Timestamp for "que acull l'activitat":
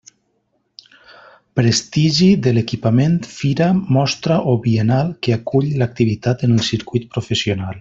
5.27-6.49